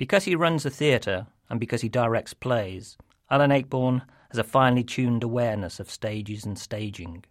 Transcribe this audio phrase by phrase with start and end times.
[0.00, 2.96] Because he runs a theatre and because he directs plays,
[3.30, 7.22] Alan Ayckbourn has a finely tuned awareness of stages and staging.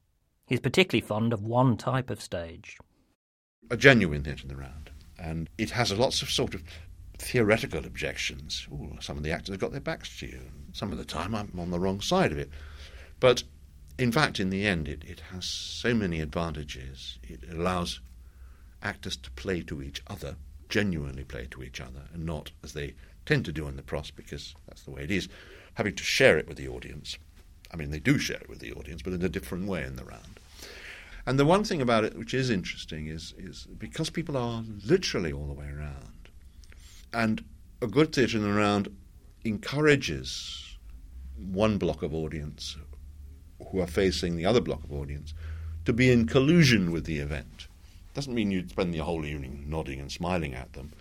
[0.45, 2.77] He's particularly fond of one type of stage.
[3.71, 4.91] A genuine theatre in the round.
[5.17, 6.61] And it has lots of sort of
[7.17, 8.67] theoretical objections.
[8.71, 10.41] Ooh, some of the actors have got their backs to you.
[10.71, 12.51] Some of the time I'm on the wrong side of it.
[13.19, 13.45] But
[13.97, 17.17] in fact, in the end, it, it has so many advantages.
[17.23, 17.99] It allows
[18.83, 20.35] actors to play to each other,
[20.69, 22.93] genuinely play to each other, and not, as they
[23.25, 25.27] tend to do in the pros, because that's the way it is,
[25.73, 27.17] having to share it with the audience.
[27.71, 29.95] I mean, they do share it with the audience, but in a different way in
[29.95, 30.39] the round.
[31.25, 35.31] And the one thing about it which is interesting is, is because people are literally
[35.31, 36.29] all the way around,
[37.13, 37.43] and
[37.81, 38.95] a good theatre in the round
[39.43, 40.77] encourages
[41.37, 42.77] one block of audience
[43.71, 45.33] who are facing the other block of audience
[45.85, 47.68] to be in collusion with the event.
[48.19, 50.91] Doesn't mean you'd spend the whole evening nodding and smiling at them,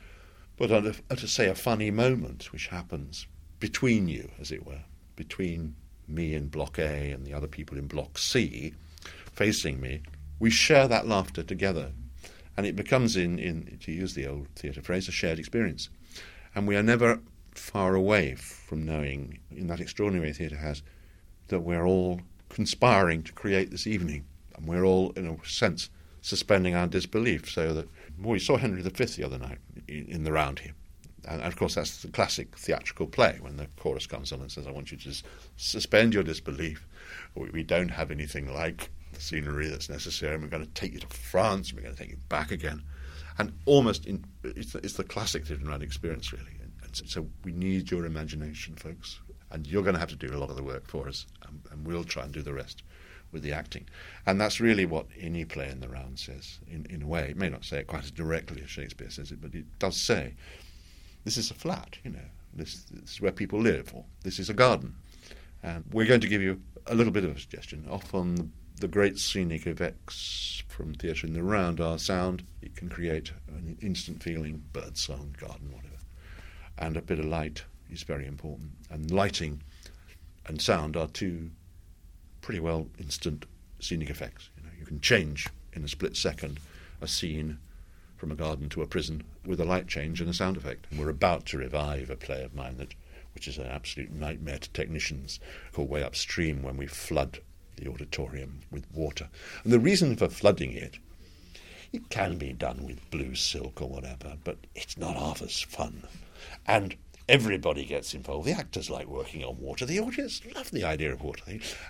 [0.57, 3.27] but at, a, at a, say a funny moment which happens
[3.59, 4.83] between you, as it were,
[5.17, 5.75] between
[6.07, 8.73] me in Block A and the other people in Block C
[9.33, 10.03] facing me,
[10.39, 11.91] we share that laughter together.
[12.57, 15.89] And it becomes, in, in to use the old theatre phrase, a shared experience.
[16.55, 17.19] And we are never
[17.53, 20.85] far away from knowing, in that extraordinary theatre has,
[21.49, 24.25] that we're all conspiring to create this evening.
[24.57, 25.91] And we're all, in a sense,
[26.23, 27.51] suspending our disbelief.
[27.51, 27.89] So that
[28.19, 30.75] well, we saw Henry V the other night in, the round here.
[31.27, 34.67] And of course, that's the classic theatrical play when the chorus comes on and says,
[34.67, 35.23] I want you to
[35.57, 36.87] suspend your disbelief.
[37.35, 40.35] We don't have anything like the scenery that's necessary.
[40.35, 41.71] And we're going to take you to France.
[41.71, 42.83] And we're going to take you back again.
[43.39, 46.57] And almost, in, it's, it's the classic theatre round experience, really.
[46.83, 50.35] And so, so we need your imagination, folks and you're going to have to do
[50.35, 52.83] a lot of the work for us, and, and, we'll try and do the rest
[53.33, 53.87] with the acting.
[54.27, 57.31] And that's really what any play in the round says, in, in a way.
[57.31, 59.97] It may not say it quite as directly as Shakespeare says it, but it does
[59.97, 60.35] say,
[61.25, 64.49] this is a flat, you know, this, this is where people live, or this is
[64.49, 64.95] a garden.
[65.63, 67.87] And we're going to give you a little bit of a suggestion.
[67.91, 68.49] Often the,
[68.81, 72.45] the great scenic effects from theatre in the round are sound.
[72.63, 75.97] It can create an instant feeling, bird song, garden, whatever,
[76.79, 78.71] and a bit of light is very important.
[78.91, 79.63] And lighting
[80.47, 81.51] and sound are two
[82.41, 83.47] pretty well instant
[83.81, 84.51] scenic effects.
[84.57, 86.59] You know, you can change in a split second
[87.01, 87.59] a scene
[88.17, 90.87] from a garden to a prison with a light change and a sound effect.
[90.91, 92.95] And we're about to revive a play of mine that,
[93.35, 95.39] which is an absolute nightmare to technicians,
[95.73, 97.39] called Way Upstream, when we flood
[97.77, 99.29] the auditorium with water.
[99.63, 100.99] And the reason for flooding it,
[101.93, 106.03] it can be done with blue silk or whatever, but it's not half as fun.
[106.67, 106.97] And
[107.29, 108.47] Everybody gets involved.
[108.47, 109.85] The actors like working on water.
[109.85, 111.43] The audience love the idea of water.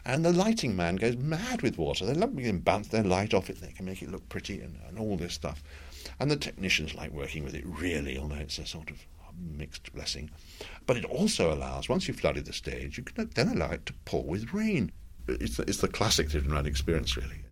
[0.04, 2.04] And the lighting man goes mad with water.
[2.04, 3.60] They love being bounce their light off it.
[3.60, 5.62] They can make it look pretty and, and all this stuff.
[6.18, 8.98] And the technicians like working with it really, although it's a sort of
[9.38, 10.30] mixed blessing.
[10.86, 13.92] But it also allows, once you've flooded the stage, you can then allow it to
[14.04, 14.90] pour with rain.
[15.28, 17.44] It's the, it's the classic theatre round experience, really.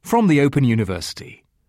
[0.00, 1.45] From the Open University.